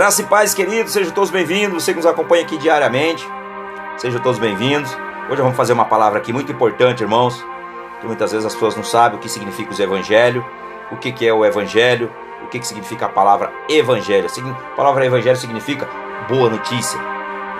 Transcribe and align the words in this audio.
Graça 0.00 0.22
e 0.22 0.24
paz, 0.24 0.54
queridos, 0.54 0.94
sejam 0.94 1.12
todos 1.12 1.28
bem-vindos. 1.28 1.84
Você 1.84 1.92
que 1.92 1.98
nos 1.98 2.06
acompanha 2.06 2.42
aqui 2.42 2.56
diariamente, 2.56 3.22
sejam 3.98 4.18
todos 4.18 4.38
bem-vindos. 4.38 4.90
Hoje 5.28 5.42
vamos 5.42 5.58
fazer 5.58 5.74
uma 5.74 5.84
palavra 5.84 6.18
aqui 6.18 6.32
muito 6.32 6.50
importante, 6.50 7.02
irmãos, 7.02 7.44
que 8.00 8.06
muitas 8.06 8.32
vezes 8.32 8.46
as 8.46 8.54
pessoas 8.54 8.74
não 8.74 8.82
sabem 8.82 9.18
o 9.18 9.20
que 9.20 9.28
significa 9.28 9.74
o 9.74 9.82
evangelho, 9.82 10.42
o 10.90 10.96
que, 10.96 11.12
que 11.12 11.28
é 11.28 11.34
o 11.34 11.44
evangelho, 11.44 12.10
o 12.42 12.48
que, 12.48 12.58
que 12.58 12.66
significa 12.66 13.04
a 13.04 13.08
palavra 13.10 13.52
evangelho. 13.68 14.26
A 14.72 14.74
palavra 14.74 15.04
evangelho 15.04 15.36
significa 15.36 15.86
boa 16.30 16.48
notícia. 16.48 16.98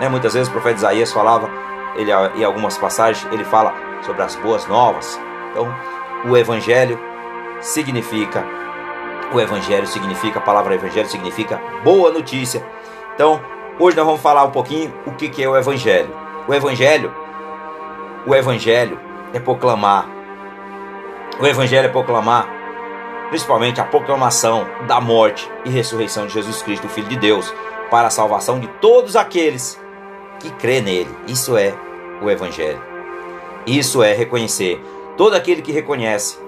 Né? 0.01 0.09
Muitas 0.09 0.33
vezes 0.33 0.49
o 0.49 0.53
profeta 0.53 0.79
Isaías 0.79 1.13
falava, 1.13 1.51
ele, 1.95 2.11
em 2.37 2.43
algumas 2.43 2.79
passagens, 2.79 3.31
ele 3.35 3.45
fala 3.45 3.75
sobre 4.01 4.23
as 4.23 4.35
boas 4.37 4.67
novas. 4.67 5.21
Então, 5.51 5.71
o 6.25 6.35
evangelho 6.39 6.99
significa 7.61 8.43
o 9.33 9.41
evangelho 9.41 9.87
significa, 9.87 10.39
a 10.39 10.43
palavra 10.43 10.75
evangelho 10.75 11.09
significa 11.09 11.61
boa 11.85 12.11
notícia. 12.11 12.65
Então, 13.15 13.41
hoje 13.79 13.97
nós 13.97 14.07
vamos 14.07 14.21
falar 14.21 14.45
um 14.45 14.51
pouquinho 14.51 14.93
o 15.07 15.13
que, 15.13 15.29
que 15.29 15.43
é 15.43 15.49
o 15.49 15.57
evangelho. 15.57 16.15
O 16.49 16.55
evangelho, 16.55 17.13
o 18.27 18.35
evangelho 18.35 18.99
é 19.33 19.39
proclamar. 19.39 20.07
O 21.39 21.47
evangelho 21.47 21.87
é 21.87 21.89
proclamar, 21.89 22.49
principalmente 23.29 23.81
a 23.81 23.85
proclamação 23.85 24.67
da 24.87 25.01
morte 25.01 25.51
e 25.65 25.71
ressurreição 25.71 26.27
de 26.27 26.35
Jesus 26.35 26.63
Cristo, 26.63 26.87
o 26.87 26.91
Filho 26.91 27.09
de 27.09 27.17
Deus, 27.17 27.55
para 27.91 28.09
a 28.09 28.11
salvação 28.11 28.59
de 28.59 28.67
todos 28.81 29.17
aqueles 29.17 29.81
que 30.39 30.51
crê 30.53 30.81
nele. 30.81 31.15
Isso 31.27 31.57
é 31.57 31.75
o 32.21 32.29
evangelho. 32.29 32.83
Isso 33.67 34.03
é 34.03 34.13
reconhecer 34.13 34.83
todo 35.17 35.35
aquele 35.35 35.63
que 35.63 35.73
reconhece 35.73 36.39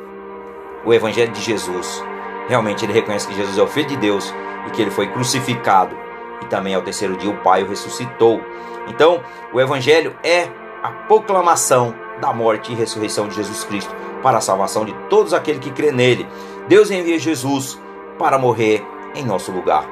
o 0.85 0.93
evangelho 0.93 1.31
de 1.33 1.41
Jesus 1.41 2.03
realmente 2.49 2.85
ele 2.85 2.93
reconhece 2.93 3.27
que 3.27 3.35
Jesus 3.35 3.57
é 3.59 3.63
o 3.63 3.67
Filho 3.67 3.89
de 3.89 3.97
Deus 3.97 4.33
e 4.67 4.71
que 4.71 4.83
ele 4.83 4.91
foi 4.91 5.09
crucificado 5.09 5.97
e 6.43 6.47
também 6.47 6.75
ao 6.75 6.83
terceiro 6.83 7.17
dia 7.17 7.31
o 7.31 7.37
Pai 7.39 7.63
o 7.63 7.69
ressuscitou. 7.69 8.41
Então, 8.89 9.23
o 9.53 9.61
Evangelho 9.61 10.15
é 10.23 10.49
a 10.83 10.91
proclamação 10.91 11.95
da 12.21 12.33
morte 12.33 12.73
e 12.73 12.75
ressurreição 12.75 13.29
de 13.29 13.37
Jesus 13.37 13.65
Cristo 13.65 13.95
para 14.23 14.39
a 14.39 14.41
salvação 14.41 14.85
de 14.85 14.93
todos 15.09 15.33
aqueles 15.33 15.61
que 15.61 15.71
crê 15.71 15.93
nele. 15.93 16.27
Deus 16.69 16.91
envia 16.91 17.19
Jesus 17.19 17.81
para 18.19 18.39
morrer 18.39 18.85
em 19.15 19.25
nosso 19.25 19.51
lugar, 19.53 19.89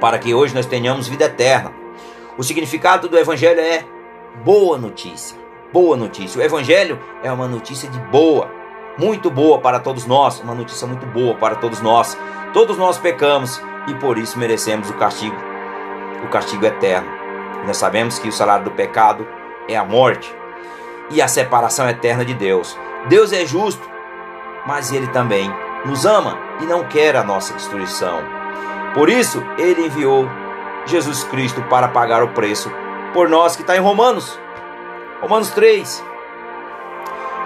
para 0.00 0.18
que 0.18 0.34
hoje 0.34 0.54
nós 0.54 0.66
tenhamos 0.66 1.08
vida 1.08 1.24
eterna. 1.24 1.72
O 2.36 2.42
significado 2.42 3.08
do 3.08 3.18
Evangelho 3.18 3.60
é 3.60 3.84
boa 4.44 4.78
notícia. 4.78 5.36
Boa 5.72 5.96
notícia. 5.96 6.40
O 6.40 6.44
Evangelho 6.44 6.98
é 7.22 7.30
uma 7.32 7.48
notícia 7.48 7.88
de 7.88 7.98
boa 7.98 8.50
muito 8.98 9.30
boa 9.30 9.58
para 9.58 9.80
todos 9.80 10.06
nós, 10.06 10.40
uma 10.40 10.54
notícia 10.54 10.86
muito 10.86 11.06
boa 11.06 11.34
para 11.34 11.56
todos 11.56 11.80
nós. 11.80 12.16
Todos 12.52 12.76
nós 12.76 12.98
pecamos 12.98 13.60
e 13.88 13.94
por 13.94 14.18
isso 14.18 14.38
merecemos 14.38 14.90
o 14.90 14.94
castigo, 14.94 15.36
o 16.24 16.28
castigo 16.28 16.66
eterno. 16.66 17.08
Nós 17.66 17.76
sabemos 17.76 18.18
que 18.18 18.28
o 18.28 18.32
salário 18.32 18.64
do 18.64 18.70
pecado 18.70 19.26
é 19.68 19.76
a 19.76 19.84
morte 19.84 20.34
e 21.10 21.22
a 21.22 21.28
separação 21.28 21.88
eterna 21.88 22.24
de 22.24 22.34
Deus. 22.34 22.78
Deus 23.08 23.32
é 23.32 23.46
justo, 23.46 23.88
mas 24.66 24.92
ele 24.92 25.06
também 25.08 25.52
nos 25.84 26.04
ama 26.04 26.38
e 26.60 26.66
não 26.66 26.84
quer 26.84 27.16
a 27.16 27.24
nossa 27.24 27.54
destruição. 27.54 28.22
Por 28.94 29.08
isso, 29.08 29.42
ele 29.58 29.86
enviou 29.86 30.28
Jesus 30.86 31.24
Cristo 31.24 31.62
para 31.62 31.88
pagar 31.88 32.22
o 32.22 32.28
preço 32.28 32.70
por 33.12 33.28
nós, 33.28 33.56
que 33.56 33.62
está 33.62 33.76
em 33.76 33.80
Romanos. 33.80 34.38
Romanos 35.20 35.50
3, 35.50 36.04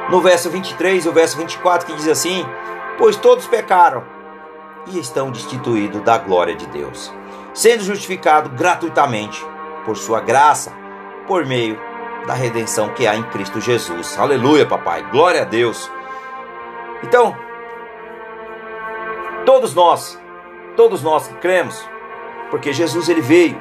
no 0.09 0.21
verso 0.21 0.51
23 0.51 1.05
e 1.05 1.09
o 1.09 1.13
verso 1.13 1.37
24 1.37 1.87
que 1.87 1.95
diz 1.95 2.09
assim: 2.09 2.45
Pois 2.99 3.17
todos 3.17 3.47
pecaram 3.47 4.05
e 4.87 4.99
estão 4.99 5.31
destituídos 5.31 6.03
da 6.03 6.19
glória 6.19 6.55
de 6.55 6.67
Deus, 6.67 7.13
sendo 7.53 7.83
justificado 7.83 8.51
gratuitamente 8.51 9.45
por 9.85 9.97
sua 9.97 10.21
graça, 10.21 10.73
por 11.27 11.45
meio 11.45 11.79
da 12.27 12.35
redenção 12.35 12.89
que 12.91 13.07
há 13.07 13.15
em 13.15 13.23
Cristo 13.25 13.61
Jesus. 13.61 14.19
Aleluia, 14.19 14.67
papai. 14.67 15.03
Glória 15.11 15.43
a 15.43 15.45
Deus. 15.45 15.91
Então, 17.03 17.37
todos 19.45 19.75
nós, 19.75 20.21
todos 20.77 21.03
nós 21.03 21.29
que 21.29 21.35
cremos, 21.35 21.89
porque 22.51 22.73
Jesus 22.73 23.09
ele 23.09 23.21
veio 23.21 23.61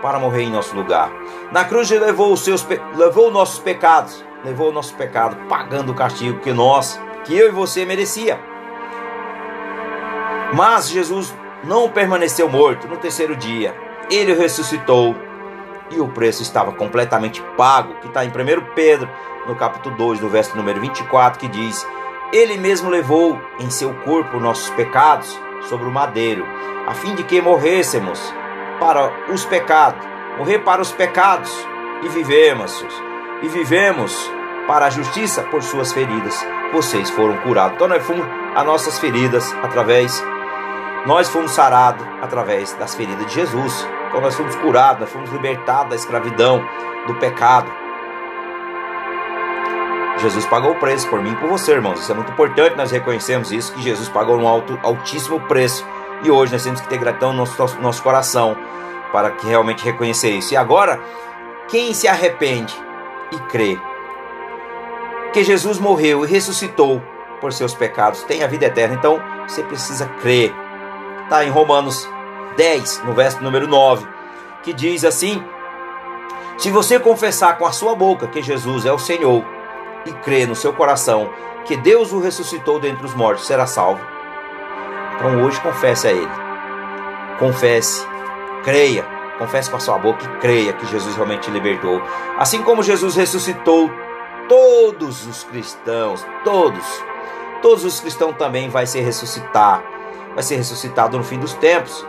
para 0.00 0.18
morrer 0.18 0.42
em 0.42 0.50
nosso 0.50 0.76
lugar. 0.76 1.10
Na 1.50 1.64
cruz 1.64 1.90
ele 1.90 2.04
levou 2.04 2.32
os 2.32 2.44
seus 2.44 2.66
levou 2.94 3.30
nossos 3.30 3.58
pecados 3.58 4.24
levou 4.44 4.68
o 4.68 4.72
nosso 4.72 4.94
pecado, 4.94 5.36
pagando 5.48 5.92
o 5.92 5.94
castigo 5.94 6.40
que 6.40 6.52
nós, 6.52 7.00
que 7.24 7.36
eu 7.36 7.48
e 7.48 7.52
você 7.52 7.84
merecia. 7.84 8.38
Mas 10.52 10.88
Jesus 10.88 11.34
não 11.64 11.88
permaneceu 11.88 12.48
morto 12.48 12.86
no 12.86 12.96
terceiro 12.96 13.34
dia. 13.34 13.74
Ele 14.10 14.34
ressuscitou 14.34 15.16
e 15.90 16.00
o 16.00 16.08
preço 16.08 16.42
estava 16.42 16.72
completamente 16.72 17.42
pago, 17.56 17.94
que 18.00 18.06
está 18.06 18.24
em 18.24 18.28
1 18.28 18.74
Pedro, 18.74 19.08
no 19.46 19.56
capítulo 19.56 19.96
2, 19.96 20.20
no 20.20 20.28
verso 20.28 20.56
número 20.56 20.80
24, 20.80 21.38
que 21.38 21.48
diz: 21.48 21.86
Ele 22.32 22.58
mesmo 22.58 22.90
levou 22.90 23.40
em 23.58 23.70
seu 23.70 23.94
corpo 24.02 24.38
nossos 24.38 24.70
pecados 24.70 25.38
sobre 25.68 25.86
o 25.86 25.90
madeiro, 25.90 26.46
a 26.86 26.94
fim 26.94 27.14
de 27.14 27.22
que 27.24 27.40
morrêssemos 27.40 28.20
para 28.78 29.10
os 29.32 29.44
pecados, 29.44 30.04
morrer 30.36 30.58
para 30.60 30.82
os 30.82 30.92
pecados 30.92 31.50
e 32.02 32.08
vivemos 32.08 32.84
e 33.44 33.48
vivemos 33.48 34.30
para 34.66 34.86
a 34.86 34.90
justiça 34.90 35.42
por 35.42 35.62
suas 35.62 35.92
feridas. 35.92 36.34
Vocês 36.72 37.10
foram 37.10 37.36
curados. 37.38 37.76
Então 37.76 37.86
nós 37.86 38.02
fomos 38.02 38.26
as 38.54 38.64
nossas 38.64 38.98
feridas 38.98 39.54
através 39.62 40.24
nós 41.06 41.28
fomos 41.28 41.50
sarados 41.50 42.06
através 42.22 42.72
das 42.74 42.94
feridas 42.94 43.26
de 43.26 43.34
Jesus. 43.34 43.86
Então 44.08 44.22
nós 44.22 44.34
fomos 44.34 44.56
curados, 44.56 45.00
nós 45.00 45.10
fomos 45.10 45.30
libertados 45.30 45.90
da 45.90 45.96
escravidão, 45.96 46.64
do 47.06 47.14
pecado. 47.16 47.70
Jesus 50.16 50.46
pagou 50.46 50.70
o 50.70 50.76
preço 50.76 51.06
por 51.10 51.20
mim 51.20 51.32
e 51.32 51.36
por 51.36 51.50
você, 51.50 51.72
irmãos. 51.72 52.00
Isso 52.00 52.10
é 52.10 52.14
muito 52.14 52.32
importante, 52.32 52.76
nós 52.76 52.90
reconhecemos 52.90 53.52
isso, 53.52 53.74
que 53.74 53.82
Jesus 53.82 54.08
pagou 54.08 54.38
um 54.38 54.48
alto, 54.48 54.78
altíssimo 54.82 55.40
preço. 55.40 55.86
E 56.22 56.30
hoje 56.30 56.52
nós 56.52 56.64
temos 56.64 56.80
que 56.80 56.88
ter 56.88 56.96
gratidão 56.96 57.32
no 57.32 57.40
nosso, 57.40 57.58
nosso, 57.60 57.78
nosso 57.80 58.02
coração 58.02 58.56
para 59.12 59.30
que 59.32 59.46
realmente 59.46 59.84
reconhecer 59.84 60.30
isso. 60.30 60.54
E 60.54 60.56
agora, 60.56 60.98
quem 61.68 61.92
se 61.92 62.08
arrepende 62.08 62.74
e 63.32 63.38
crê 63.50 63.78
que 65.34 65.42
Jesus 65.42 65.80
morreu 65.80 66.24
e 66.24 66.28
ressuscitou 66.28 67.02
por 67.40 67.52
seus 67.52 67.74
pecados, 67.74 68.22
tem 68.22 68.44
a 68.44 68.46
vida 68.46 68.66
eterna. 68.66 68.94
Então 68.94 69.20
você 69.46 69.64
precisa 69.64 70.06
crer. 70.22 70.54
Está 71.24 71.44
em 71.44 71.50
Romanos 71.50 72.08
10, 72.56 73.02
no 73.04 73.12
verso 73.12 73.42
número 73.42 73.66
9, 73.66 74.06
que 74.62 74.72
diz 74.72 75.04
assim: 75.04 75.42
Se 76.56 76.70
você 76.70 77.00
confessar 77.00 77.58
com 77.58 77.66
a 77.66 77.72
sua 77.72 77.96
boca 77.96 78.28
que 78.28 78.40
Jesus 78.40 78.86
é 78.86 78.92
o 78.92 78.98
Senhor 78.98 79.44
e 80.06 80.12
crer 80.12 80.46
no 80.46 80.54
seu 80.54 80.72
coração 80.72 81.30
que 81.64 81.76
Deus 81.76 82.12
o 82.12 82.20
ressuscitou 82.20 82.78
dentre 82.78 83.04
os 83.04 83.14
mortos, 83.14 83.46
será 83.46 83.66
salvo. 83.66 84.04
Então 85.16 85.42
hoje 85.42 85.60
confesse 85.60 86.06
a 86.06 86.12
Ele. 86.12 86.30
Confesse, 87.40 88.06
creia, 88.62 89.04
confesse 89.38 89.70
com 89.70 89.76
a 89.76 89.80
sua 89.80 89.98
boca 89.98 90.24
e 90.24 90.38
creia 90.38 90.72
que 90.72 90.86
Jesus 90.86 91.14
realmente 91.14 91.42
te 91.42 91.50
libertou. 91.50 92.02
Assim 92.38 92.62
como 92.62 92.82
Jesus 92.82 93.16
ressuscitou 93.16 93.90
todos 94.48 95.26
os 95.26 95.44
cristãos, 95.44 96.24
todos, 96.44 96.84
todos 97.62 97.84
os 97.84 98.00
cristãos 98.00 98.36
também 98.36 98.68
vai 98.68 98.86
se 98.86 99.00
ressuscitar, 99.00 99.82
vai 100.34 100.42
ser 100.42 100.56
ressuscitado 100.56 101.16
no 101.16 101.24
fim 101.24 101.38
dos 101.38 101.54
tempos 101.54 102.06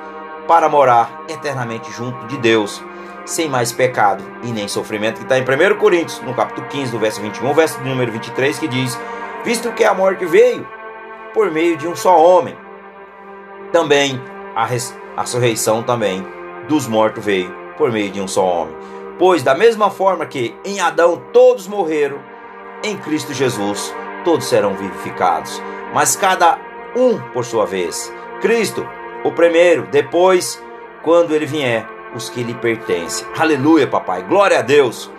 para 0.47 0.69
morar 0.69 1.23
eternamente 1.27 1.91
junto 1.91 2.27
de 2.27 2.37
Deus, 2.37 2.83
sem 3.25 3.49
mais 3.49 3.71
pecado 3.71 4.23
e 4.43 4.51
nem 4.51 4.67
sofrimento, 4.67 5.17
que 5.17 5.23
está 5.23 5.37
em 5.37 5.41
1 5.41 5.77
Coríntios, 5.77 6.21
no 6.21 6.33
capítulo 6.33 6.67
15, 6.67 6.93
no 6.93 6.99
verso 6.99 7.21
21, 7.21 7.53
verso 7.53 7.81
número 7.81 8.11
23, 8.11 8.59
que 8.59 8.67
diz: 8.67 8.99
Visto 9.43 9.71
que 9.71 9.83
a 9.83 9.93
morte 9.93 10.25
veio 10.25 10.67
por 11.33 11.49
meio 11.51 11.75
de 11.75 11.87
um 11.87 11.95
só 11.95 12.21
homem, 12.21 12.55
também 13.71 14.21
a, 14.55 14.63
a 14.63 15.21
ressurreição 15.21 15.81
também 15.81 16.34
dos 16.67 16.87
mortos 16.87 17.23
veio 17.23 17.53
por 17.77 17.91
meio 17.91 18.11
de 18.11 18.21
um 18.21 18.27
só 18.27 18.45
homem. 18.45 18.75
Pois, 19.17 19.43
da 19.43 19.55
mesma 19.55 19.89
forma 19.89 20.25
que 20.25 20.55
em 20.65 20.79
Adão 20.79 21.21
todos 21.31 21.67
morreram, 21.67 22.19
em 22.83 22.97
Cristo 22.97 23.33
Jesus 23.33 23.93
todos 24.23 24.45
serão 24.45 24.73
vivificados, 24.73 25.61
mas 25.93 26.15
cada 26.15 26.57
um 26.95 27.17
por 27.31 27.45
sua 27.45 27.65
vez. 27.65 28.11
Cristo, 28.41 28.85
o 29.23 29.31
primeiro, 29.31 29.87
depois, 29.91 30.61
quando 31.03 31.33
ele 31.33 31.45
vier, 31.45 31.87
os 32.15 32.29
que 32.29 32.43
lhe 32.43 32.53
pertencem. 32.53 33.27
Aleluia, 33.37 33.87
papai, 33.87 34.23
glória 34.23 34.59
a 34.59 34.61
Deus. 34.61 35.11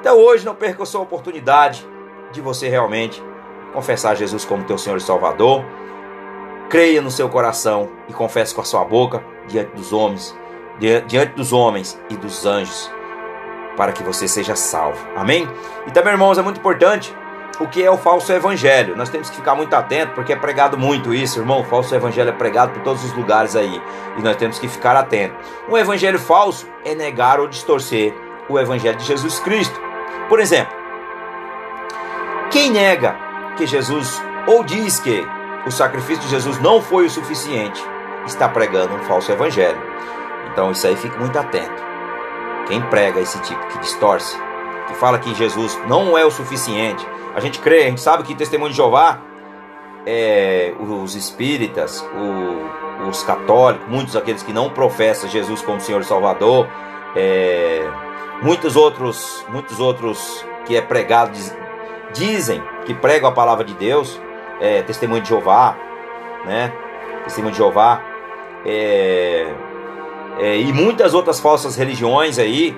Então 0.00 0.16
hoje 0.18 0.44
não 0.44 0.54
perca 0.54 0.84
a 0.84 0.86
sua 0.86 1.00
oportunidade 1.00 1.86
de 2.32 2.40
você 2.40 2.68
realmente 2.68 3.22
confessar 3.72 4.16
Jesus 4.16 4.44
como 4.44 4.64
teu 4.64 4.78
Senhor 4.78 4.96
e 4.96 5.00
Salvador. 5.00 5.64
Creia 6.70 7.00
no 7.00 7.10
seu 7.10 7.28
coração 7.28 7.88
e 8.08 8.12
confesse 8.12 8.54
com 8.54 8.60
a 8.60 8.64
sua 8.64 8.84
boca 8.84 9.24
diante 9.48 9.74
dos 9.74 9.92
homens, 9.92 10.36
diante 10.78 11.34
dos 11.34 11.52
homens 11.52 11.98
e 12.10 12.16
dos 12.16 12.44
anjos 12.44 12.90
para 13.76 13.92
que 13.92 14.02
você 14.02 14.26
seja 14.26 14.56
salvo. 14.56 14.98
Amém? 15.14 15.48
E 15.86 15.90
também, 15.90 16.12
irmãos, 16.12 16.38
é 16.38 16.42
muito 16.42 16.58
importante 16.58 17.14
o 17.60 17.66
que 17.66 17.82
é 17.82 17.90
o 17.90 17.96
falso 17.96 18.32
evangelho. 18.32 18.96
Nós 18.96 19.08
temos 19.08 19.30
que 19.30 19.36
ficar 19.36 19.54
muito 19.54 19.74
atento 19.74 20.12
porque 20.14 20.32
é 20.32 20.36
pregado 20.36 20.76
muito 20.78 21.14
isso, 21.14 21.38
irmão. 21.38 21.60
O 21.60 21.64
falso 21.64 21.94
evangelho 21.94 22.30
é 22.30 22.32
pregado 22.32 22.72
por 22.72 22.82
todos 22.82 23.04
os 23.04 23.12
lugares 23.12 23.54
aí 23.54 23.80
e 24.16 24.22
nós 24.22 24.36
temos 24.36 24.58
que 24.58 24.68
ficar 24.68 24.96
atentos. 24.96 25.36
Um 25.68 25.76
evangelho 25.76 26.18
falso 26.18 26.66
é 26.84 26.94
negar 26.94 27.38
ou 27.40 27.48
distorcer 27.48 28.14
o 28.48 28.58
evangelho 28.58 28.96
de 28.96 29.04
Jesus 29.04 29.38
Cristo. 29.40 29.78
Por 30.28 30.40
exemplo, 30.40 30.74
quem 32.50 32.70
nega 32.70 33.16
que 33.56 33.66
Jesus 33.66 34.22
ou 34.46 34.62
diz 34.62 35.00
que 35.00 35.26
o 35.66 35.70
sacrifício 35.70 36.22
de 36.22 36.28
Jesus 36.28 36.60
não 36.60 36.80
foi 36.80 37.06
o 37.06 37.10
suficiente, 37.10 37.82
está 38.24 38.48
pregando 38.48 38.94
um 38.94 39.00
falso 39.00 39.32
evangelho. 39.32 39.80
Então 40.56 40.70
isso 40.70 40.86
aí 40.86 40.96
fique 40.96 41.18
muito 41.18 41.38
atento. 41.38 41.84
Quem 42.66 42.80
prega 42.80 43.20
esse 43.20 43.38
tipo 43.42 43.66
que 43.66 43.78
distorce, 43.78 44.34
que 44.86 44.94
fala 44.94 45.18
que 45.18 45.34
Jesus 45.34 45.78
não 45.86 46.16
é 46.16 46.24
o 46.24 46.30
suficiente, 46.30 47.06
a 47.34 47.40
gente 47.40 47.58
crê, 47.58 47.82
a 47.82 47.88
gente 47.90 48.00
sabe 48.00 48.22
que 48.22 48.34
testemunho 48.34 48.70
de 48.70 48.76
Jeová, 48.78 49.20
é, 50.06 50.72
os 50.80 51.14
espíritas, 51.14 52.00
o, 52.00 53.06
os 53.06 53.22
católicos, 53.22 53.86
muitos 53.86 54.16
aqueles 54.16 54.42
que 54.42 54.50
não 54.50 54.70
professam 54.70 55.28
Jesus 55.28 55.60
como 55.60 55.78
Senhor 55.78 56.00
e 56.00 56.04
Salvador, 56.04 56.66
é, 57.14 57.86
muitos 58.40 58.76
outros, 58.76 59.44
muitos 59.50 59.78
outros 59.78 60.42
que 60.64 60.74
é 60.74 60.80
pregado 60.80 61.38
dizem 62.14 62.62
que 62.86 62.94
pregam 62.94 63.28
a 63.28 63.32
palavra 63.32 63.62
de 63.62 63.74
Deus, 63.74 64.18
é, 64.58 64.80
testemunho 64.80 65.20
de 65.20 65.28
Jeová, 65.28 65.76
né? 66.46 66.72
Testemunho 67.24 67.52
de 67.52 67.58
Jeová, 67.58 68.00
é, 68.64 69.52
é, 70.38 70.58
e 70.58 70.72
muitas 70.72 71.14
outras 71.14 71.40
falsas 71.40 71.76
religiões 71.76 72.38
aí 72.38 72.76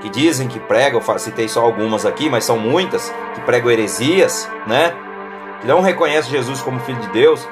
que 0.00 0.08
dizem 0.08 0.46
que 0.46 0.60
pregam, 0.60 1.00
citei 1.18 1.48
só 1.48 1.62
algumas 1.62 2.04
aqui, 2.06 2.28
mas 2.28 2.44
são 2.44 2.58
muitas 2.58 3.12
que 3.34 3.40
pregam 3.40 3.70
heresias, 3.70 4.48
né? 4.66 4.94
Que 5.60 5.66
não 5.66 5.80
reconhecem 5.80 6.30
Jesus 6.30 6.60
como 6.60 6.78
Filho 6.80 7.00
de 7.00 7.08
Deus. 7.08 7.48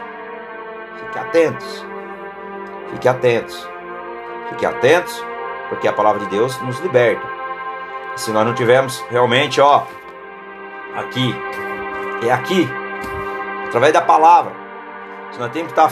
Fique 0.99 1.19
atentos, 1.19 1.87
fique 2.93 3.09
atentos, 3.09 3.69
fique 4.51 4.67
atentos, 4.67 5.25
porque 5.69 5.89
a 5.89 5.93
palavra 5.93 6.21
de 6.21 6.31
Deus 6.31 6.61
nos 6.61 6.79
liberta. 6.81 7.27
se 8.17 8.31
nós 8.31 8.47
não 8.47 8.55
tivermos 8.55 9.05
realmente, 9.11 9.61
ó, 9.61 9.83
aqui, 10.95 11.35
é 12.23 12.31
aqui, 12.31 12.69
através 13.67 13.93
da 13.93 14.01
palavra, 14.01 14.53
se 15.33 15.41
nós 15.41 15.51
temos 15.51 15.73
que 15.73 15.81
estar 15.81 15.91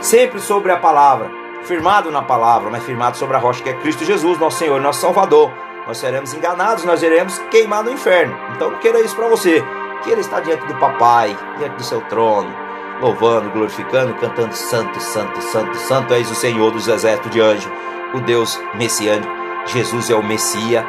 sempre 0.00 0.40
sobre 0.40 0.72
a 0.72 0.78
palavra, 0.78 1.41
firmado 1.64 2.10
na 2.10 2.22
palavra, 2.22 2.70
mas 2.70 2.84
firmado 2.84 3.16
sobre 3.16 3.36
a 3.36 3.40
rocha 3.40 3.62
que 3.62 3.70
é 3.70 3.74
Cristo 3.74 4.04
Jesus, 4.04 4.38
nosso 4.38 4.58
Senhor, 4.58 4.80
nosso 4.80 5.00
Salvador. 5.00 5.52
Nós 5.86 5.98
seremos 5.98 6.32
enganados, 6.32 6.84
nós 6.84 7.02
iremos 7.02 7.38
queimar 7.50 7.82
no 7.82 7.90
inferno. 7.90 8.36
Então 8.54 8.70
não 8.70 8.78
queira 8.78 9.00
isso 9.00 9.16
para 9.16 9.28
você. 9.28 9.64
Queira 10.04 10.20
estar 10.20 10.40
diante 10.40 10.66
do 10.66 10.74
Papai, 10.76 11.36
diante 11.58 11.76
do 11.76 11.84
seu 11.84 12.00
trono, 12.02 12.52
louvando, 13.00 13.50
glorificando, 13.50 14.14
cantando 14.14 14.54
Santo, 14.54 15.00
Santo, 15.00 15.40
Santo, 15.40 15.76
Santo 15.76 16.14
és 16.14 16.30
o 16.30 16.34
Senhor 16.34 16.70
dos 16.70 16.88
exércitos 16.88 17.30
de 17.30 17.40
anjos, 17.40 17.72
o 18.14 18.20
Deus 18.20 18.60
messiânico. 18.74 19.32
Jesus 19.66 20.10
é 20.10 20.14
o 20.14 20.22
Messias. 20.22 20.84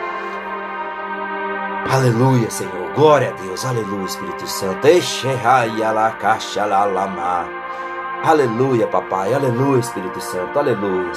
Aleluia, 1.92 2.50
Senhor. 2.50 2.92
Glória 2.96 3.30
a 3.30 3.42
Deus. 3.42 3.66
Aleluia, 3.66 4.06
Espírito 4.06 4.48
Santo. 4.48 4.88
Aleluia, 8.24 8.88
papai. 8.88 9.34
Aleluia, 9.34 9.81
Espírito 9.81 10.22
Santo. 10.22 10.58
Aleluia. 10.58 11.12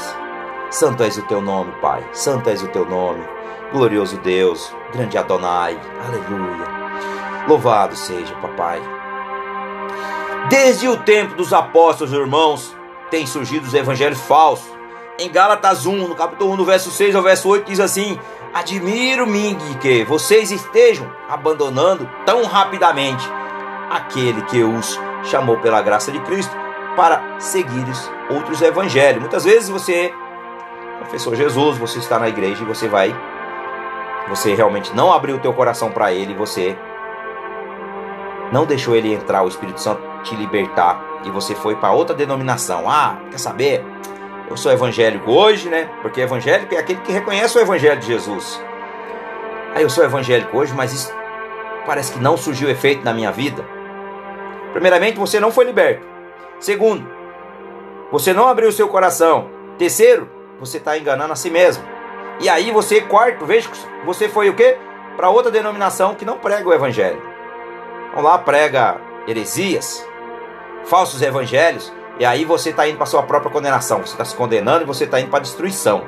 Santo 0.72 1.04
és 1.04 1.16
o 1.16 1.22
teu 1.22 1.40
nome, 1.40 1.70
Pai. 1.80 2.04
Santo 2.12 2.50
és 2.50 2.64
o 2.64 2.66
teu 2.66 2.84
nome. 2.84 3.24
Glorioso 3.72 4.16
Deus, 4.18 4.74
grande 4.92 5.16
Adonai. 5.16 5.78
Aleluia. 6.04 6.66
Louvado 7.46 7.94
seja, 7.94 8.34
papai. 8.42 8.82
Desde 10.50 10.88
o 10.88 10.96
tempo 10.96 11.36
dos 11.36 11.52
apóstolos, 11.52 12.12
irmãos, 12.12 12.76
tem 13.08 13.24
surgido 13.24 13.68
os 13.68 13.74
evangelhos 13.74 14.20
falsos. 14.22 14.66
Em 15.16 15.30
Gálatas 15.30 15.86
1, 15.86 16.08
no 16.08 16.14
capítulo 16.16 16.54
1, 16.54 16.56
no 16.56 16.64
verso 16.64 16.90
6 16.90 17.14
ao 17.14 17.22
verso 17.22 17.48
8, 17.48 17.66
diz 17.66 17.78
assim: 17.78 18.18
Admiro-me 18.52 19.54
que 19.80 20.02
vocês 20.02 20.50
estejam 20.50 21.08
abandonando 21.28 22.10
tão 22.24 22.44
rapidamente 22.46 23.24
aquele 23.88 24.42
que 24.42 24.64
os 24.64 24.98
chamou 25.22 25.56
pela 25.58 25.80
graça 25.80 26.10
de 26.10 26.18
Cristo 26.22 26.65
para 26.96 27.38
seguir 27.38 27.84
outros 28.30 28.62
evangelhos. 28.62 29.20
Muitas 29.20 29.44
vezes 29.44 29.68
você 29.68 30.12
confessou 30.98 31.36
Jesus, 31.36 31.78
você 31.78 31.98
está 31.98 32.18
na 32.18 32.28
igreja 32.28 32.62
e 32.62 32.66
você 32.66 32.88
vai, 32.88 33.14
você 34.28 34.54
realmente 34.54 34.94
não 34.94 35.12
abriu 35.12 35.36
o 35.36 35.38
teu 35.38 35.52
coração 35.52 35.90
para 35.90 36.12
Ele, 36.12 36.34
você 36.34 36.76
não 38.50 38.64
deixou 38.64 38.96
Ele 38.96 39.12
entrar, 39.12 39.42
o 39.42 39.48
Espírito 39.48 39.80
Santo 39.80 40.02
te 40.22 40.34
libertar 40.34 41.00
e 41.24 41.30
você 41.30 41.54
foi 41.54 41.76
para 41.76 41.92
outra 41.92 42.16
denominação. 42.16 42.88
Ah, 42.90 43.18
quer 43.30 43.38
saber? 43.38 43.84
Eu 44.48 44.56
sou 44.56 44.72
evangélico 44.72 45.30
hoje, 45.30 45.68
né? 45.68 45.90
Porque 46.02 46.20
evangélico 46.20 46.74
é 46.74 46.78
aquele 46.78 47.00
que 47.00 47.12
reconhece 47.12 47.58
o 47.58 47.60
evangelho 47.60 48.00
de 48.00 48.06
Jesus. 48.06 48.62
Aí 49.74 49.82
eu 49.82 49.90
sou 49.90 50.04
evangélico 50.04 50.56
hoje, 50.56 50.72
mas 50.72 50.92
isso 50.92 51.12
parece 51.84 52.12
que 52.12 52.18
não 52.18 52.36
surgiu 52.36 52.70
efeito 52.70 53.04
na 53.04 53.12
minha 53.12 53.30
vida. 53.30 53.64
Primeiramente, 54.72 55.18
você 55.18 55.38
não 55.38 55.50
foi 55.52 55.64
liberto. 55.64 56.15
Segundo, 56.58 57.06
você 58.10 58.32
não 58.32 58.48
abriu 58.48 58.70
seu 58.72 58.88
coração. 58.88 59.50
Terceiro, 59.78 60.28
você 60.58 60.78
está 60.78 60.96
enganando 60.96 61.32
a 61.32 61.36
si 61.36 61.50
mesmo. 61.50 61.84
E 62.40 62.48
aí 62.48 62.70
você, 62.70 63.00
quarto, 63.00 63.44
veja 63.44 63.68
você 64.04 64.28
foi 64.28 64.48
o 64.48 64.54
quê? 64.54 64.76
Para 65.16 65.30
outra 65.30 65.50
denominação 65.50 66.14
que 66.14 66.24
não 66.24 66.38
prega 66.38 66.68
o 66.68 66.72
evangelho. 66.72 67.20
Vamos 68.10 68.24
lá, 68.30 68.38
prega 68.38 69.00
heresias, 69.26 70.06
falsos 70.84 71.20
evangelhos, 71.20 71.92
e 72.18 72.24
aí 72.24 72.44
você 72.44 72.70
está 72.70 72.88
indo 72.88 72.96
para 72.96 73.06
sua 73.06 73.22
própria 73.22 73.50
condenação. 73.50 73.98
Você 73.98 74.12
está 74.12 74.24
se 74.24 74.34
condenando 74.34 74.82
e 74.82 74.86
você 74.86 75.04
está 75.04 75.20
indo 75.20 75.30
para 75.30 75.40
destruição. 75.40 76.04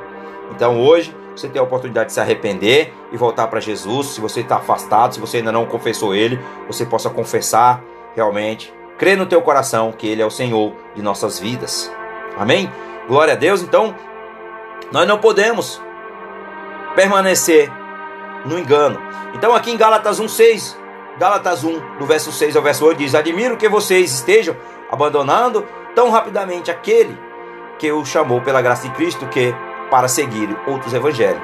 Então 0.50 0.80
hoje 0.80 1.14
você 1.34 1.48
tem 1.48 1.60
a 1.60 1.62
oportunidade 1.64 2.08
de 2.08 2.12
se 2.14 2.20
arrepender 2.20 2.92
e 3.12 3.16
voltar 3.16 3.46
para 3.48 3.60
Jesus. 3.60 4.08
Se 4.08 4.20
você 4.20 4.40
está 4.40 4.56
afastado, 4.56 5.14
se 5.14 5.20
você 5.20 5.38
ainda 5.38 5.52
não 5.52 5.66
confessou 5.66 6.14
Ele, 6.14 6.38
você 6.66 6.86
possa 6.86 7.10
confessar 7.10 7.82
realmente 8.14 8.72
Crê 8.98 9.14
no 9.14 9.26
teu 9.26 9.40
coração 9.40 9.92
que 9.92 10.08
Ele 10.08 10.20
é 10.20 10.26
o 10.26 10.30
Senhor 10.30 10.74
de 10.94 11.00
nossas 11.00 11.38
vidas. 11.38 11.90
Amém? 12.36 12.70
Glória 13.06 13.34
a 13.34 13.36
Deus. 13.36 13.62
Então, 13.62 13.94
nós 14.90 15.06
não 15.06 15.18
podemos 15.18 15.80
permanecer 16.96 17.70
no 18.44 18.58
engano. 18.58 19.00
Então, 19.34 19.54
aqui 19.54 19.70
em 19.70 19.76
Gálatas 19.76 20.20
1,6, 20.20 20.76
Gálatas 21.16 21.62
1, 21.62 21.98
do 21.98 22.06
verso 22.06 22.32
6 22.32 22.56
ao 22.56 22.62
verso 22.62 22.84
8, 22.84 22.98
diz: 22.98 23.14
Admiro 23.14 23.56
que 23.56 23.68
vocês 23.68 24.12
estejam 24.12 24.56
abandonando 24.90 25.64
tão 25.94 26.10
rapidamente 26.10 26.70
aquele 26.70 27.16
que 27.78 27.92
o 27.92 28.04
chamou 28.04 28.40
pela 28.40 28.60
graça 28.60 28.88
de 28.88 28.94
Cristo 28.94 29.26
que 29.26 29.54
para 29.90 30.08
seguir 30.08 30.48
outros 30.66 30.92
evangelhos. 30.92 31.42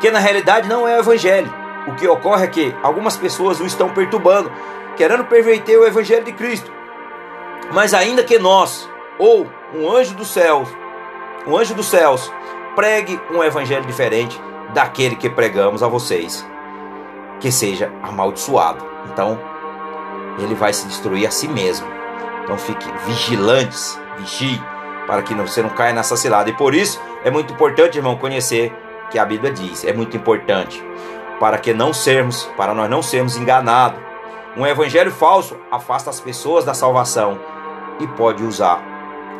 Que 0.00 0.10
na 0.10 0.18
realidade 0.18 0.68
não 0.68 0.88
é 0.88 0.96
o 0.96 1.00
evangelho. 1.00 1.52
O 1.86 1.94
que 1.94 2.06
ocorre 2.06 2.44
é 2.44 2.48
que 2.48 2.74
algumas 2.82 3.16
pessoas 3.16 3.60
o 3.60 3.66
estão 3.66 3.90
perturbando 3.90 4.50
querendo 4.98 5.24
perverter 5.24 5.78
o 5.78 5.86
evangelho 5.86 6.24
de 6.24 6.32
Cristo. 6.32 6.70
Mas 7.72 7.94
ainda 7.94 8.24
que 8.24 8.36
nós, 8.36 8.90
ou 9.16 9.46
um 9.72 9.88
anjo 9.88 10.14
dos 10.16 10.28
céus, 10.28 10.68
um 11.46 11.56
anjo 11.56 11.72
dos 11.72 11.86
céus, 11.86 12.32
pregue 12.74 13.18
um 13.30 13.42
evangelho 13.44 13.86
diferente 13.86 14.38
daquele 14.74 15.14
que 15.14 15.30
pregamos 15.30 15.84
a 15.84 15.88
vocês, 15.88 16.44
que 17.38 17.52
seja 17.52 17.92
amaldiçoado. 18.02 18.84
Então, 19.12 19.38
ele 20.40 20.56
vai 20.56 20.72
se 20.72 20.86
destruir 20.88 21.28
a 21.28 21.30
si 21.30 21.46
mesmo. 21.46 21.86
Então, 22.42 22.58
fique 22.58 22.86
vigilantes, 23.06 23.98
vigie, 24.18 24.60
para 25.06 25.22
que 25.22 25.32
você 25.32 25.62
não 25.62 25.70
caia 25.70 25.92
nessa 25.92 26.16
cilada. 26.16 26.50
E 26.50 26.54
por 26.54 26.74
isso 26.74 27.00
é 27.24 27.30
muito 27.30 27.52
importante, 27.52 27.98
irmão, 27.98 28.16
conhecer 28.16 28.72
que 29.10 29.18
a 29.18 29.24
Bíblia 29.24 29.52
diz. 29.52 29.84
É 29.84 29.92
muito 29.92 30.16
importante 30.16 30.84
para 31.38 31.56
que 31.56 31.72
não 31.72 31.92
sermos, 31.92 32.50
para 32.56 32.74
nós 32.74 32.90
não 32.90 33.00
sermos 33.00 33.36
enganados 33.36 34.07
um 34.58 34.66
evangelho 34.66 35.12
falso 35.12 35.56
afasta 35.70 36.10
as 36.10 36.18
pessoas 36.18 36.64
da 36.64 36.74
salvação 36.74 37.38
e 38.00 38.06
pode 38.08 38.42
usar 38.42 38.82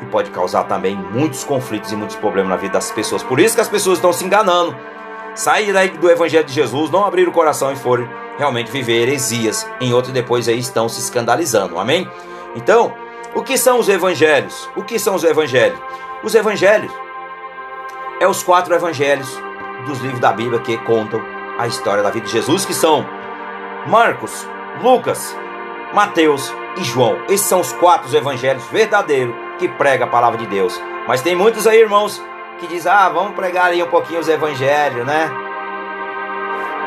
e 0.00 0.06
pode 0.06 0.30
causar 0.30 0.62
também 0.64 0.94
muitos 0.94 1.42
conflitos 1.42 1.90
e 1.90 1.96
muitos 1.96 2.14
problemas 2.14 2.50
na 2.50 2.56
vida 2.56 2.74
das 2.74 2.92
pessoas. 2.92 3.20
Por 3.20 3.40
isso 3.40 3.56
que 3.56 3.60
as 3.60 3.68
pessoas 3.68 3.98
estão 3.98 4.12
se 4.12 4.24
enganando. 4.24 4.76
Saírem 5.34 5.96
do 5.96 6.08
evangelho 6.08 6.44
de 6.44 6.52
Jesus, 6.52 6.88
não 6.90 7.04
abrir 7.04 7.26
o 7.26 7.32
coração 7.32 7.72
e 7.72 7.76
forem 7.76 8.08
realmente 8.38 8.70
viver 8.70 9.02
heresias 9.02 9.68
em 9.80 9.92
outro 9.92 10.12
depois 10.12 10.48
aí 10.48 10.58
estão 10.58 10.88
se 10.88 11.00
escandalizando. 11.00 11.78
Amém? 11.80 12.08
Então, 12.54 12.94
o 13.34 13.42
que 13.42 13.58
são 13.58 13.80
os 13.80 13.88
evangelhos? 13.88 14.70
O 14.76 14.84
que 14.84 15.00
são 15.00 15.16
os 15.16 15.24
evangelhos? 15.24 15.78
Os 16.22 16.34
evangelhos 16.36 16.92
é 18.20 18.28
os 18.28 18.44
quatro 18.44 18.72
evangelhos 18.72 19.28
dos 19.84 19.98
livros 19.98 20.20
da 20.20 20.32
Bíblia 20.32 20.60
que 20.60 20.78
contam 20.78 21.20
a 21.58 21.66
história 21.66 22.04
da 22.04 22.10
vida 22.10 22.26
de 22.26 22.32
Jesus, 22.32 22.64
que 22.64 22.74
são 22.74 23.04
Marcos, 23.88 24.46
Lucas, 24.82 25.36
Mateus 25.92 26.52
e 26.76 26.84
João. 26.84 27.18
Esses 27.28 27.46
são 27.46 27.60
os 27.60 27.72
quatro 27.72 28.14
evangelhos 28.16 28.64
verdadeiros 28.66 29.34
que 29.58 29.68
prega 29.68 30.04
a 30.04 30.08
palavra 30.08 30.38
de 30.38 30.46
Deus. 30.46 30.80
Mas 31.06 31.22
tem 31.22 31.34
muitos 31.34 31.66
aí, 31.66 31.80
irmãos, 31.80 32.22
que 32.58 32.66
dizem: 32.66 32.90
ah, 32.90 33.08
vamos 33.08 33.34
pregar 33.34 33.66
aí 33.66 33.82
um 33.82 33.88
pouquinho 33.88 34.20
os 34.20 34.28
evangelhos, 34.28 35.06
né? 35.06 35.30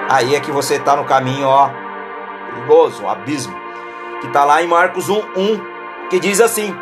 Aí 0.09 0.35
é 0.35 0.39
que 0.39 0.51
você 0.51 0.75
está 0.75 0.95
no 0.95 1.05
caminho, 1.05 1.47
ó, 1.47 1.69
perigoso, 2.53 3.03
um 3.03 3.09
abismo, 3.09 3.55
que 4.19 4.27
está 4.27 4.43
lá 4.43 4.61
em 4.61 4.67
Marcos 4.67 5.09
1, 5.09 5.17
1, 5.35 6.07
que 6.09 6.19
diz 6.19 6.41
assim: 6.41 6.75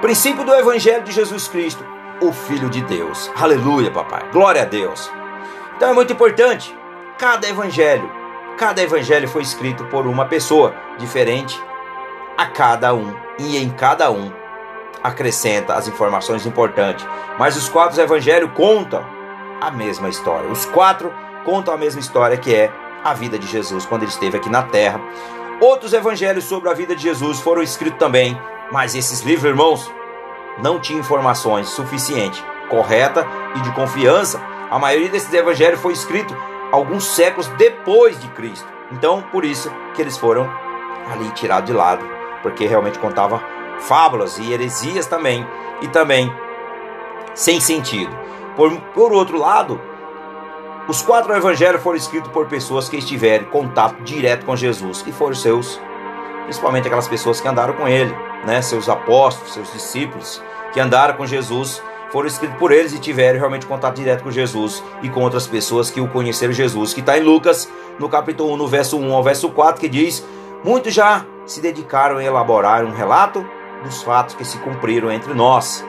Princípio 0.00 0.44
do 0.44 0.54
Evangelho 0.54 1.02
de 1.02 1.12
Jesus 1.12 1.48
Cristo, 1.48 1.84
o 2.20 2.32
Filho 2.32 2.68
de 2.68 2.82
Deus. 2.82 3.30
Aleluia, 3.38 3.90
papai. 3.90 4.22
Glória 4.32 4.62
a 4.62 4.64
Deus. 4.64 5.10
Então 5.76 5.90
é 5.90 5.92
muito 5.92 6.12
importante. 6.12 6.75
Cada 7.18 7.48
evangelho, 7.48 8.10
cada 8.58 8.82
evangelho 8.82 9.26
foi 9.26 9.40
escrito 9.40 9.84
por 9.86 10.06
uma 10.06 10.26
pessoa 10.26 10.74
diferente 10.98 11.58
a 12.36 12.44
cada 12.44 12.92
um. 12.94 13.14
E 13.38 13.56
em 13.56 13.70
cada 13.70 14.10
um 14.10 14.30
acrescenta 15.02 15.72
as 15.72 15.88
informações 15.88 16.44
importantes. 16.44 17.06
Mas 17.38 17.56
os 17.56 17.70
quatro 17.70 17.98
evangelhos 17.98 18.50
contam 18.54 19.02
a 19.62 19.70
mesma 19.70 20.10
história. 20.10 20.50
Os 20.50 20.66
quatro 20.66 21.10
contam 21.42 21.72
a 21.72 21.78
mesma 21.78 22.00
história 22.00 22.36
que 22.36 22.54
é 22.54 22.70
a 23.02 23.14
vida 23.14 23.38
de 23.38 23.46
Jesus 23.46 23.86
quando 23.86 24.02
ele 24.02 24.10
esteve 24.10 24.36
aqui 24.36 24.50
na 24.50 24.64
terra. 24.64 25.00
Outros 25.58 25.94
evangelhos 25.94 26.44
sobre 26.44 26.68
a 26.68 26.74
vida 26.74 26.94
de 26.94 27.02
Jesus 27.02 27.40
foram 27.40 27.62
escritos 27.62 27.98
também, 27.98 28.38
mas 28.70 28.94
esses 28.94 29.22
livros, 29.22 29.48
irmãos, 29.48 29.90
não 30.62 30.78
tinham 30.78 31.00
informações 31.00 31.68
suficientes, 31.70 32.44
correta 32.68 33.26
e 33.54 33.60
de 33.60 33.72
confiança. 33.72 34.38
A 34.70 34.78
maioria 34.78 35.08
desses 35.08 35.32
evangelhos 35.32 35.80
foi 35.80 35.94
escrito 35.94 36.36
alguns 36.72 37.04
séculos 37.04 37.48
depois 37.58 38.20
de 38.20 38.28
Cristo. 38.28 38.66
Então, 38.92 39.22
por 39.32 39.44
isso 39.44 39.70
que 39.94 40.02
eles 40.02 40.16
foram 40.16 40.48
ali 41.10 41.30
tirados 41.30 41.66
de 41.66 41.76
lado, 41.76 42.04
porque 42.42 42.66
realmente 42.66 42.98
contava 42.98 43.42
fábulas 43.80 44.38
e 44.38 44.52
heresias 44.52 45.06
também, 45.06 45.46
e 45.80 45.88
também 45.88 46.32
sem 47.34 47.60
sentido. 47.60 48.16
Por, 48.56 48.74
por 48.94 49.12
outro 49.12 49.38
lado, 49.38 49.80
os 50.88 51.02
quatro 51.02 51.34
evangelhos 51.34 51.82
foram 51.82 51.96
escritos 51.96 52.30
por 52.30 52.46
pessoas 52.46 52.88
que 52.88 52.96
estiveram 52.96 53.44
em 53.44 53.50
contato 53.50 54.02
direto 54.02 54.46
com 54.46 54.56
Jesus, 54.56 55.02
que 55.02 55.12
foram 55.12 55.34
seus, 55.34 55.80
principalmente 56.44 56.86
aquelas 56.86 57.08
pessoas 57.08 57.40
que 57.40 57.48
andaram 57.48 57.74
com 57.74 57.86
ele, 57.86 58.14
né, 58.44 58.62
seus 58.62 58.88
apóstolos, 58.88 59.52
seus 59.52 59.72
discípulos, 59.72 60.42
que 60.72 60.80
andaram 60.80 61.14
com 61.14 61.26
Jesus, 61.26 61.82
foram 62.10 62.28
escritos 62.28 62.56
por 62.58 62.72
eles 62.72 62.92
e 62.92 62.98
tiveram 62.98 63.38
realmente 63.38 63.66
contato 63.66 63.96
direto 63.96 64.22
com 64.22 64.30
Jesus 64.30 64.82
e 65.02 65.08
com 65.08 65.22
outras 65.22 65.46
pessoas 65.46 65.90
que 65.90 66.00
o 66.00 66.08
conheceram 66.08 66.52
Jesus, 66.52 66.94
que 66.94 67.00
está 67.00 67.18
em 67.18 67.22
Lucas, 67.22 67.68
no 67.98 68.08
capítulo 68.08 68.52
1, 68.54 68.56
no 68.56 68.68
verso 68.68 68.98
1 68.98 69.14
ao 69.14 69.22
verso 69.22 69.50
4, 69.50 69.80
que 69.80 69.88
diz: 69.88 70.24
Muitos 70.64 70.94
já 70.94 71.26
se 71.44 71.60
dedicaram 71.60 72.18
a 72.18 72.24
elaborar 72.24 72.84
um 72.84 72.92
relato 72.92 73.46
dos 73.82 74.02
fatos 74.02 74.34
que 74.34 74.44
se 74.44 74.58
cumpriram 74.58 75.10
entre 75.10 75.34
nós, 75.34 75.84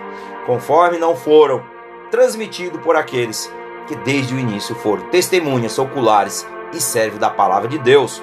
conforme 0.46 0.98
não 0.98 1.16
foram 1.16 1.64
transmitidos 2.12 2.82
por 2.82 2.96
aqueles 2.96 3.52
que 3.88 3.96
desde 3.96 4.34
o 4.34 4.40
início 4.40 4.76
foram 4.76 5.04
testemunhas 5.10 5.78
oculares 5.78 6.48
e 6.74 6.82
servem 6.82 7.20
da 7.20 7.30
palavra 7.30 7.68
de 7.68 7.78
Deus. 7.78 8.22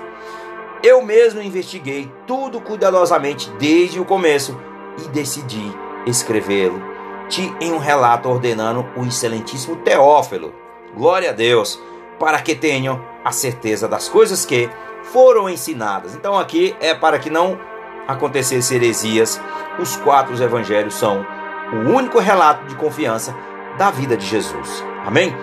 Eu 0.82 1.02
mesmo 1.02 1.40
investiguei 1.40 2.12
tudo 2.26 2.60
cuidadosamente 2.60 3.50
desde 3.58 3.98
o 3.98 4.04
começo 4.04 4.58
e 5.02 5.08
decidi 5.08 5.72
escrevê-lo 6.06 6.93
te 7.28 7.54
em 7.60 7.72
um 7.72 7.78
relato 7.78 8.28
ordenando 8.28 8.86
o 8.96 9.04
excelentíssimo 9.04 9.76
Teófilo. 9.76 10.54
Glória 10.94 11.30
a 11.30 11.32
Deus, 11.32 11.80
para 12.18 12.40
que 12.40 12.54
tenham 12.54 13.00
a 13.24 13.32
certeza 13.32 13.88
das 13.88 14.08
coisas 14.08 14.44
que 14.44 14.70
foram 15.04 15.48
ensinadas. 15.48 16.14
Então 16.14 16.38
aqui 16.38 16.76
é 16.80 16.94
para 16.94 17.18
que 17.18 17.30
não 17.30 17.58
acontecesse 18.06 18.74
heresias. 18.74 19.40
Os 19.78 19.96
quatro 19.96 20.40
evangelhos 20.42 20.94
são 20.94 21.26
o 21.72 21.90
único 21.90 22.18
relato 22.18 22.66
de 22.66 22.76
confiança 22.76 23.34
da 23.76 23.90
vida 23.90 24.16
de 24.16 24.26
Jesus. 24.26 24.84
Amém? 25.04 25.34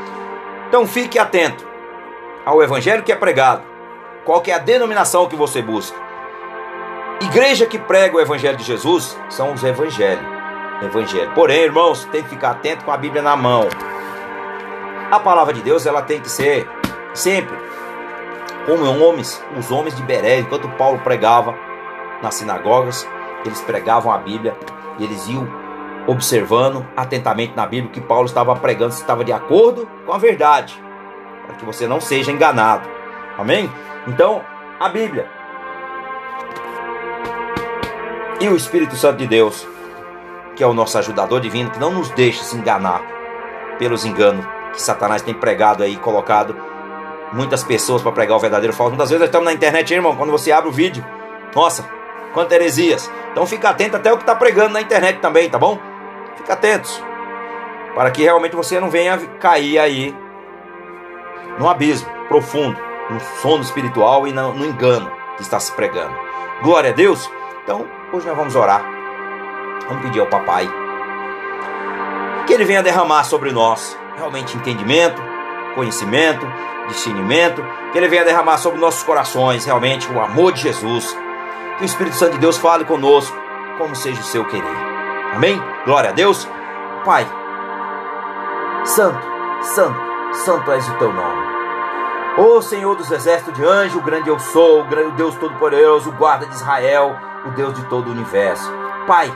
Então 0.68 0.88
fique 0.88 1.20
atento 1.20 1.68
ao 2.46 2.64
evangelho 2.64 3.04
que 3.04 3.12
é 3.12 3.16
pregado 3.16 3.72
qual 4.24 4.42
que 4.42 4.52
é 4.52 4.56
a 4.56 4.60
denominação 4.60 5.28
que 5.28 5.36
você 5.36 5.62
busca? 5.62 5.98
Igreja 7.22 7.66
que 7.66 7.80
prega 7.80 8.18
o 8.18 8.20
evangelho 8.20 8.58
de 8.58 8.64
Jesus 8.64 9.18
são 9.30 9.54
os 9.54 9.64
evangelhos. 9.64 10.41
Evangelho. 10.82 11.32
Porém, 11.34 11.64
irmãos, 11.64 12.06
tem 12.06 12.24
que 12.24 12.30
ficar 12.30 12.52
atento 12.52 12.86
com 12.86 12.92
a 12.92 12.98
Bíblia 12.98 13.22
na 13.22 13.36
mão. 13.36 13.68
A 15.12 15.20
palavra 15.20 15.54
de 15.54 15.62
Deus, 15.62 15.86
ela 15.86 16.02
tem 16.02 16.20
que 16.20 16.30
ser 16.30 16.68
sempre 17.14 17.56
como 18.66 18.86
homens, 19.04 19.44
os 19.58 19.72
homens 19.72 19.96
de 19.96 20.04
Beré, 20.04 20.40
enquanto 20.40 20.70
Paulo 20.70 21.00
pregava 21.00 21.56
nas 22.22 22.36
sinagogas, 22.36 23.08
eles 23.44 23.60
pregavam 23.62 24.12
a 24.12 24.18
Bíblia 24.18 24.56
e 25.00 25.04
eles 25.04 25.28
iam 25.28 25.48
observando 26.08 26.86
atentamente 26.96 27.56
na 27.56 27.66
Bíblia 27.66 27.90
o 27.90 27.94
que 27.94 28.02
Paulo 28.02 28.26
estava 28.26 28.56
pregando, 28.56 28.94
se 28.94 29.02
estava 29.02 29.24
de 29.24 29.32
acordo 29.32 29.88
com 30.06 30.14
a 30.14 30.18
verdade, 30.18 30.82
para 31.46 31.56
que 31.56 31.66
você 31.66 31.88
não 31.88 32.00
seja 32.00 32.32
enganado. 32.32 32.88
Amém? 33.38 33.72
Então, 34.08 34.44
a 34.80 34.90
Bíblia 34.90 35.30
e 38.40 38.48
o 38.48 38.56
Espírito 38.56 38.96
Santo 38.96 39.18
de 39.18 39.28
Deus, 39.28 39.68
que 40.62 40.64
é 40.64 40.68
o 40.68 40.76
nosso 40.76 40.96
ajudador 40.96 41.42
divino, 41.42 41.72
que 41.72 41.80
não 41.80 41.90
nos 41.90 42.12
deixa 42.12 42.44
se 42.44 42.56
enganar 42.56 43.02
pelos 43.80 44.06
enganos 44.06 44.46
que 44.72 44.80
Satanás 44.80 45.24
tem 45.24 45.34
pregado 45.34 45.82
aí, 45.82 45.98
colocado 45.98 46.56
muitas 47.34 47.64
pessoas 47.64 48.04
para 48.04 48.12
pregar 48.12 48.38
o 48.38 48.40
verdadeiro 48.40 48.72
falso. 48.72 48.92
Muitas 48.92 49.10
vezes 49.10 49.22
nós 49.22 49.30
estamos 49.30 49.46
na 49.46 49.54
internet, 49.54 49.92
irmão, 49.92 50.16
quando 50.16 50.30
você 50.30 50.52
abre 50.52 50.70
o 50.70 50.72
vídeo, 50.72 51.04
nossa, 51.56 51.90
quantas 52.32 52.54
heresias. 52.54 53.12
Então 53.32 53.44
fica 53.48 53.72
atento 53.72 53.98
até 53.98 54.14
o 54.14 54.18
que 54.18 54.22
está 54.22 54.36
pregando 54.36 54.74
na 54.74 54.82
internet 54.82 55.18
também, 55.20 55.50
tá 55.50 55.58
bom? 55.58 55.80
Fica 56.38 56.54
atentos. 56.54 57.04
Para 57.96 58.12
que 58.12 58.22
realmente 58.22 58.56
você 58.56 58.80
não 58.80 58.92
venha 58.92 59.18
cair 59.40 59.80
aí 59.80 60.16
no 61.58 61.68
abismo 61.68 62.08
profundo 62.28 62.78
no 63.10 63.20
sono 63.42 63.64
espiritual 63.64 64.28
e 64.28 64.32
no 64.32 64.64
engano 64.64 65.12
que 65.38 65.42
está 65.42 65.60
se 65.60 65.72
pregando. 65.72 66.16
Glória 66.62 66.92
a 66.92 66.94
Deus. 66.94 67.28
Então, 67.64 67.88
hoje 68.14 68.28
nós 68.28 68.38
vamos 68.38 68.56
orar. 68.56 68.91
Vamos 69.88 70.04
pedir 70.04 70.20
ao 70.20 70.28
Papai 70.28 70.70
que 72.52 72.56
Ele 72.56 72.66
venha 72.66 72.84
derramar 72.84 73.24
sobre 73.24 73.52
nós 73.52 73.98
realmente 74.18 74.58
entendimento, 74.58 75.22
conhecimento, 75.74 76.46
discernimento, 76.88 77.64
que 77.92 77.98
Ele 77.98 78.10
venha 78.10 78.26
derramar 78.26 78.58
sobre 78.58 78.78
nossos 78.80 79.04
corações 79.04 79.64
realmente 79.64 80.12
o 80.12 80.20
amor 80.20 80.52
de 80.52 80.62
Jesus. 80.62 81.18
Que 81.78 81.84
o 81.84 81.86
Espírito 81.86 82.18
Santo 82.18 82.34
de 82.34 82.40
Deus 82.40 82.58
fale 82.58 82.84
conosco, 82.84 83.36
como 83.78 83.96
seja 83.96 84.20
o 84.20 84.26
seu 84.26 84.44
querer. 84.46 84.76
Amém? 85.34 85.62
Glória 85.86 86.10
a 86.10 86.14
Deus. 86.14 86.46
Pai, 87.06 87.26
Santo, 88.84 89.26
Santo, 89.62 90.00
Santo 90.34 90.72
és 90.74 90.88
o 90.90 90.94
teu 90.96 91.14
nome. 91.14 91.52
Ô 92.38 92.62
Senhor 92.62 92.96
dos 92.96 93.10
exércitos 93.12 93.54
de 93.54 93.64
anjo, 93.64 94.00
o 94.00 94.02
grande 94.02 94.30
eu 94.30 94.40
sou, 94.40 94.82
o 94.82 95.12
Deus 95.12 95.36
Todo-Poderoso, 95.36 96.10
o 96.10 96.14
guarda 96.14 96.46
de 96.46 96.54
Israel, 96.54 97.18
o 97.46 97.52
Deus 97.52 97.74
de 97.74 97.84
todo 97.86 98.08
o 98.08 98.12
universo. 98.12 98.70
Pai, 99.08 99.32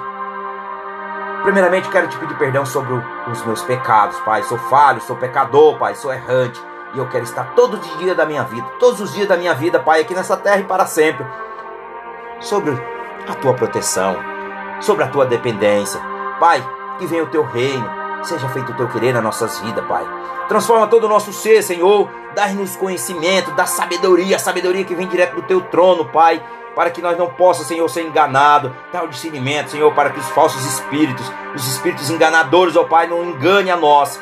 primeiramente 1.46 1.88
quero 1.90 2.08
te 2.08 2.18
pedir 2.18 2.36
perdão 2.38 2.66
sobre 2.66 2.92
os 3.28 3.46
meus 3.46 3.62
pecados, 3.62 4.20
Pai. 4.22 4.42
Sou 4.44 4.58
falho, 4.58 5.00
sou 5.00 5.16
pecador, 5.16 5.78
Pai, 5.78 5.94
sou 5.94 6.12
errante. 6.12 6.60
E 6.94 6.98
eu 6.98 7.08
quero 7.08 7.24
estar 7.24 7.54
todos 7.56 7.80
os 7.80 7.98
dias 8.00 8.18
da 8.18 8.26
minha 8.26 8.44
vida, 8.44 8.68
todos 8.80 9.00
os 9.00 9.14
dias 9.14 9.28
da 9.28 9.38
minha 9.38 9.54
vida, 9.54 9.80
Pai, 9.80 10.02
aqui 10.02 10.16
nessa 10.16 10.36
terra 10.36 10.62
e 10.62 10.64
para 10.64 10.86
sempre, 10.88 11.26
sobre 12.40 12.72
a 13.30 13.34
tua 13.36 13.54
proteção, 13.54 14.18
sobre 14.82 15.04
a 15.04 15.08
tua 15.08 15.26
dependência. 15.26 16.02
Pai, 16.40 16.68
que 16.98 17.06
venha 17.06 17.24
o 17.24 17.28
teu 17.28 17.46
reino, 17.46 17.88
Seja 18.26 18.50
feito 18.50 18.72
o 18.72 18.76
teu 18.76 18.88
querer 18.88 19.14
nas 19.14 19.24
nossas 19.24 19.60
vidas, 19.60 19.86
Pai. 19.86 20.04
Transforma 20.48 20.88
todo 20.88 21.04
o 21.04 21.08
nosso 21.08 21.32
ser, 21.32 21.62
Senhor. 21.62 22.10
Dá-nos 22.34 22.76
conhecimento, 22.76 23.52
dá 23.52 23.66
sabedoria, 23.66 24.36
a 24.36 24.40
sabedoria 24.40 24.84
que 24.84 24.96
vem 24.96 25.08
direto 25.08 25.36
do 25.36 25.44
teu 25.44 25.62
trono, 25.62 26.06
Pai. 26.06 26.44
Para 26.76 26.90
que 26.90 27.02
nós 27.02 27.18
não 27.18 27.28
possamos, 27.28 27.68
Senhor, 27.68 27.88
ser 27.88 28.02
enganado. 28.02 28.76
Dá 28.92 29.04
o 29.04 29.08
discernimento, 29.08 29.70
Senhor, 29.70 29.94
para 29.94 30.10
que 30.10 30.20
os 30.20 30.28
falsos 30.30 30.66
espíritos, 30.66 31.32
os 31.54 31.68
espíritos 31.68 32.10
enganadores, 32.10 32.76
ó 32.76 32.84
Pai, 32.84 33.08
não 33.08 33.24
engane 33.24 33.70
a 33.70 33.78
nós. 33.78 34.20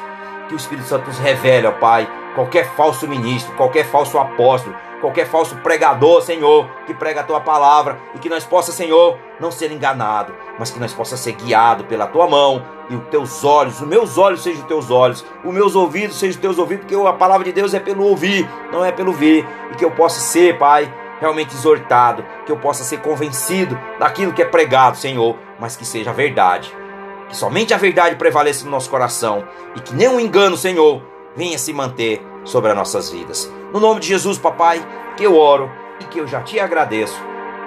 Que 0.48 0.56
o 0.56 0.58
Espírito 0.58 0.88
Santo 0.88 1.08
nos 1.08 1.18
revele, 1.20 1.68
ó 1.68 1.72
Pai, 1.72 2.08
qualquer 2.36 2.76
falso 2.76 3.08
ministro, 3.08 3.56
qualquer 3.56 3.86
falso 3.86 4.18
apóstolo, 4.18 4.76
qualquer 5.00 5.28
falso 5.28 5.56
pregador, 5.58 6.22
Senhor, 6.22 6.70
que 6.86 6.94
prega 6.94 7.22
a 7.22 7.24
tua 7.24 7.42
palavra 7.42 8.00
e 8.16 8.20
que 8.20 8.30
nós 8.30 8.46
possa, 8.46 8.72
Senhor, 8.72 9.18
não 9.40 9.52
ser 9.52 9.72
enganado, 9.72 10.34
mas 10.58 10.72
que 10.72 10.80
nós 10.80 10.94
possa 10.94 11.18
ser 11.18 11.34
guiado 11.34 11.84
pela 11.86 12.08
tua 12.08 12.28
mão 12.28 12.64
e 12.90 12.96
os 12.96 13.08
teus 13.08 13.44
olhos, 13.44 13.82
os 13.82 13.88
meus 13.88 14.18
olhos 14.18 14.44
sejam 14.44 14.62
os 14.62 14.68
teus 14.68 14.92
olhos, 14.92 15.26
os 15.44 15.54
meus 15.54 15.76
ouvidos 15.76 16.18
sejam 16.18 16.36
os 16.36 16.42
teus 16.42 16.58
ouvidos, 16.58 16.86
porque 16.86 17.08
a 17.08 17.14
palavra 17.14 17.44
de 17.46 17.52
Deus 17.52 17.74
é 17.74 17.80
pelo 17.80 18.06
ouvir, 18.06 18.50
não 18.72 18.84
é 18.84 18.92
pelo 18.92 19.12
ver, 19.12 19.46
e 19.72 19.76
que 19.76 19.84
eu 19.84 19.92
possa 19.92 20.20
ser, 20.20 20.58
Pai, 20.58 20.92
realmente 21.20 21.56
exortado, 21.56 22.26
que 22.46 22.52
eu 22.52 22.58
possa 22.58 22.84
ser 22.84 23.00
convencido 23.00 23.80
daquilo 24.00 24.34
que 24.34 24.42
é 24.42 24.46
pregado, 24.46 24.98
Senhor, 24.98 25.38
mas 25.60 25.76
que 25.76 25.86
seja 25.86 26.12
verdade. 26.12 26.83
Somente 27.34 27.74
a 27.74 27.78
verdade 27.78 28.16
prevaleça 28.16 28.64
no 28.64 28.72
nosso 28.72 28.90
coração 28.90 29.44
e 29.76 29.80
que 29.80 29.94
nenhum 29.94 30.20
engano, 30.20 30.56
Senhor, 30.56 31.02
venha 31.36 31.58
se 31.58 31.74
manter 31.74 32.22
sobre 32.44 32.72
as 32.72 32.78
nossas 32.78 33.10
vidas. 33.10 33.52
No 33.74 33.80
nome 33.80 34.00
de 34.00 34.08
Jesus, 34.08 34.38
papai, 34.38 34.86
que 35.18 35.24
eu 35.24 35.38
oro 35.38 35.70
e 36.00 36.06
que 36.06 36.20
eu 36.20 36.28
já 36.28 36.42
te 36.42 36.60
agradeço. 36.60 37.20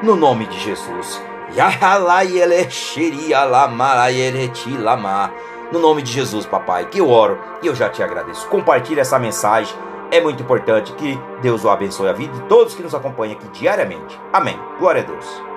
No 0.02 0.16
nome 0.16 0.46
de 0.46 0.58
Jesus. 0.60 1.20
No 5.72 5.80
nome 5.80 6.02
de 6.02 6.12
Jesus, 6.12 6.46
papai, 6.46 6.86
que 6.86 7.00
eu 7.00 7.10
oro 7.10 7.40
e 7.62 7.66
eu 7.66 7.74
já 7.74 7.88
te 7.88 8.02
agradeço. 8.02 8.46
Compartilhe 8.48 9.00
essa 9.00 9.18
mensagem 9.18 9.76
é 10.10 10.20
muito 10.20 10.42
importante. 10.42 10.92
Que 10.92 11.18
Deus 11.42 11.64
o 11.64 11.70
abençoe 11.70 12.08
a 12.08 12.12
vida 12.12 12.32
de 12.32 12.42
todos 12.42 12.74
que 12.74 12.82
nos 12.82 12.94
acompanham 12.94 13.36
aqui 13.36 13.48
diariamente. 13.48 14.18
Amém. 14.32 14.58
Glória 14.78 15.02
a 15.02 15.04
Deus. 15.04 15.55